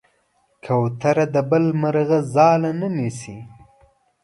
کوتره 0.65 1.25
د 1.33 1.35
بل 1.49 1.63
مرغه 1.81 2.19
ځاله 2.33 2.71
نه 2.79 2.87
نیسي. 2.97 3.37